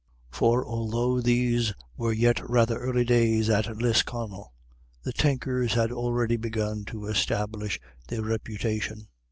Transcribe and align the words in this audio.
For 0.31 0.65
although 0.65 1.21
these 1.21 1.75
were 1.95 2.11
yet 2.11 2.39
rather 2.49 2.79
early 2.79 3.05
days 3.05 3.51
at 3.51 3.67
Lisconnel, 3.77 4.51
the 5.03 5.13
Tinkers 5.13 5.75
had 5.75 5.91
already 5.91 6.37
begun 6.37 6.85
to 6.85 7.05
establish 7.05 7.79
their 8.07 8.23
reputation. 8.23 9.09